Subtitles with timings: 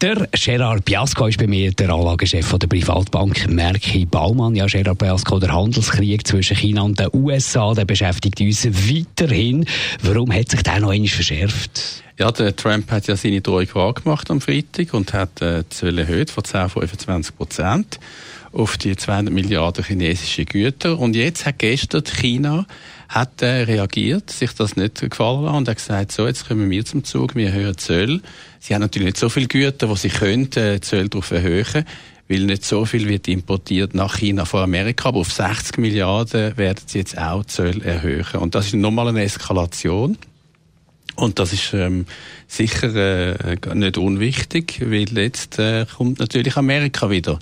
[0.00, 4.54] der Gerard Biasco ist bei mir, der Anlagechef der Privatbank Merki Baumann.
[4.54, 9.66] Ja, Gerard Biasco, der Handelskrieg zwischen China und den USA, der beschäftigt uns weiterhin.
[10.02, 12.04] Warum hat sich der noch einmal verschärft?
[12.18, 16.02] Ja, der Trump hat ja seine Drohung wahrgemacht am Freitag und hat äh, die Zölle
[16.02, 18.00] erhöht von 10 auf 25 Prozent
[18.50, 20.98] auf die 200 Milliarden chinesische Güter.
[20.98, 22.66] Und jetzt hat gestern China
[23.08, 26.84] hat äh, reagiert, sich das nicht gefallen lassen und hat gesagt, so, jetzt kommen wir
[26.84, 28.20] zum Zug, wir erhöhen Zölle.
[28.58, 31.84] Sie haben natürlich nicht so viele Güter, wo sie können, äh, Zölle darauf erhöhen
[32.30, 36.82] weil nicht so viel wird importiert nach China von Amerika, aber auf 60 Milliarden werden
[36.84, 38.40] sie jetzt auch Zölle erhöhen.
[38.40, 40.18] Und das ist nochmal eine Eskalation.
[41.18, 42.06] Und das ist ähm,
[42.46, 47.40] sicher äh, nicht unwichtig, weil jetzt äh, kommt natürlich Amerika wieder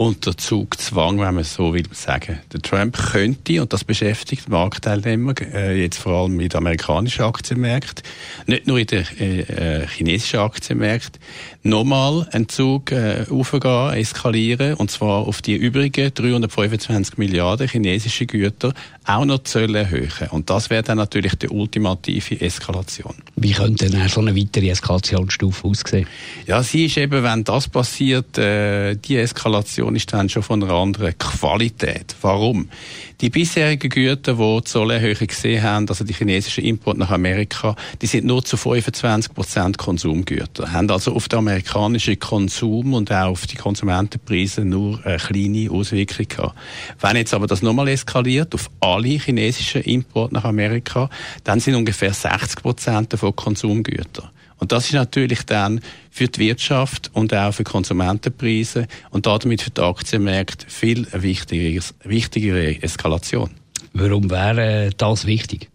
[0.00, 2.38] unter Zugzwang, wenn man so will sagen.
[2.54, 8.02] Der Trump könnte, und das beschäftigt Marktteilnehmer, äh, jetzt vor allem in den amerikanischen Aktienmärkten,
[8.46, 11.20] nicht nur in den äh, äh, chinesischen Aktienmärkten,
[11.64, 18.72] nochmal einen Zug äh, aufgehen, eskalieren, und zwar auf die übrigen 325 Milliarden chinesische Güter
[19.04, 20.10] auch noch Zölle erhöhen.
[20.30, 23.14] Und das wäre dann natürlich die ultimative Eskalation.
[23.36, 26.06] Wie könnte denn so eine weitere Eskalationsstufe aussehen?
[26.46, 30.72] Ja, sie ist eben, wenn das passiert, äh, die Eskalation Produktion ist schon von einer
[30.72, 32.14] anderen Qualität.
[32.22, 32.68] Warum?
[33.20, 38.06] Die bisherigen Güter, die die Zollerhöhung gesehen haben, also die chinesischen Importe nach Amerika, die
[38.06, 43.46] sind nur zu 25 Prozent Konsumgüter, haben also auf den amerikanischen Konsum und auch auf
[43.46, 46.54] die Konsumentenpreise nur eine kleine Auswirkung gehabt.
[47.00, 51.10] Wenn jetzt aber das nochmal eskaliert auf alle chinesischen Importe nach Amerika,
[51.44, 54.30] dann sind ungefähr 60 Prozent davon Konsumgüter.
[54.60, 55.80] Und das ist natürlich dann
[56.10, 62.82] für die Wirtschaft und auch für Konsumentenpreise und damit für die Aktienmärkte viel wichtigere, wichtigere
[62.82, 63.50] Eskalation.
[63.94, 65.70] Warum wäre das wichtig?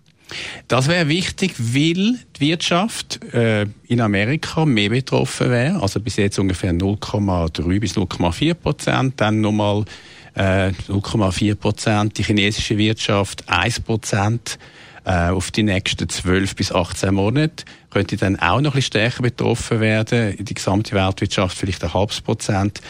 [0.67, 5.81] Das wäre wichtig, weil die Wirtschaft äh, in Amerika mehr betroffen wäre.
[5.81, 9.85] Also bis jetzt ungefähr 0,3 bis 0,4 Prozent, dann nochmal
[10.33, 14.57] äh, 0,4 Prozent, die chinesische Wirtschaft 1 Prozent
[15.05, 19.21] äh, auf die nächsten 12 bis 18 Monate könnte dann auch noch ein bisschen stärker
[19.21, 20.35] betroffen werden.
[20.37, 22.81] Die gesamte Weltwirtschaft vielleicht ein halbes Prozent.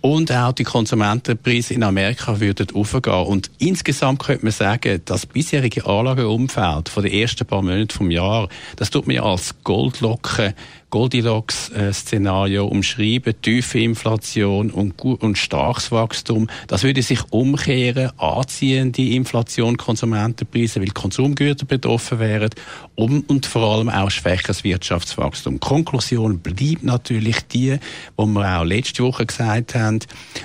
[0.00, 3.12] Und auch die Konsumentenpreise in Amerika würden aufgehen.
[3.12, 8.48] Und insgesamt könnte man sagen, das bisherige Anlageumfeld von den ersten paar Monaten vom Jahr,
[8.76, 10.54] das tut man ja als Goldlocke
[10.94, 16.46] Goldilocks-Szenario umschreiben, tiefe Inflation und, und starkes Wachstum.
[16.68, 22.50] Das würde sich umkehren, anziehende Inflation, Konsumentenpreise, weil Konsumgüter betroffen wären
[22.94, 25.58] und, und vor allem auch schwächeres Wirtschaftswachstum.
[25.58, 27.76] Konklusion bleibt natürlich die,
[28.16, 29.98] wo wir auch letzte Woche gesagt haben.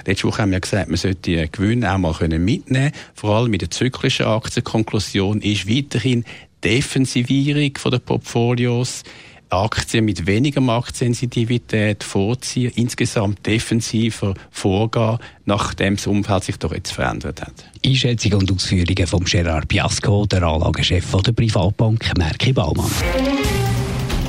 [0.07, 3.51] Letzte Woche haben wir gesagt, man sollte die Gewinne auch mal mitnehmen können, vor allem
[3.51, 4.63] mit der zyklischen Aktie.
[4.63, 6.25] Konklusion ist weiterhin
[6.63, 9.03] Defensivierung den Portfolios.
[9.49, 17.41] Aktien mit weniger Marktsensitivität vorziehen, insgesamt defensiver vorgehen, nachdem das Umfeld sich doch jetzt verändert
[17.41, 17.65] hat.
[17.85, 22.91] Einschätzung und Ausführungen von Gerard Biasco, der Anlagechef der Privatbank Merki Baumann.